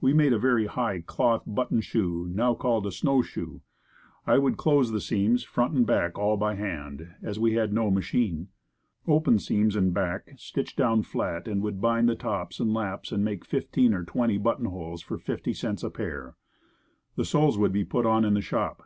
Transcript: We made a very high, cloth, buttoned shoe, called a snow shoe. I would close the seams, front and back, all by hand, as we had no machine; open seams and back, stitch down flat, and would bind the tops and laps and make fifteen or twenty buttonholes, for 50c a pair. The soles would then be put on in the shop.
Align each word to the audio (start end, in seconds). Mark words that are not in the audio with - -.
We 0.00 0.12
made 0.12 0.32
a 0.32 0.40
very 0.40 0.66
high, 0.66 1.02
cloth, 1.02 1.44
buttoned 1.46 1.84
shoe, 1.84 2.28
called 2.58 2.84
a 2.84 2.90
snow 2.90 3.22
shoe. 3.22 3.60
I 4.26 4.36
would 4.36 4.56
close 4.56 4.90
the 4.90 5.00
seams, 5.00 5.44
front 5.44 5.72
and 5.72 5.86
back, 5.86 6.18
all 6.18 6.36
by 6.36 6.56
hand, 6.56 7.14
as 7.22 7.38
we 7.38 7.52
had 7.52 7.72
no 7.72 7.88
machine; 7.88 8.48
open 9.06 9.38
seams 9.38 9.76
and 9.76 9.94
back, 9.94 10.30
stitch 10.36 10.74
down 10.74 11.04
flat, 11.04 11.46
and 11.46 11.62
would 11.62 11.80
bind 11.80 12.08
the 12.08 12.16
tops 12.16 12.58
and 12.58 12.74
laps 12.74 13.12
and 13.12 13.24
make 13.24 13.44
fifteen 13.44 13.94
or 13.94 14.02
twenty 14.04 14.36
buttonholes, 14.36 15.00
for 15.00 15.16
50c 15.16 15.84
a 15.84 15.90
pair. 15.90 16.34
The 17.14 17.24
soles 17.24 17.56
would 17.56 17.68
then 17.72 17.80
be 17.80 17.84
put 17.84 18.04
on 18.04 18.24
in 18.24 18.34
the 18.34 18.40
shop. 18.42 18.82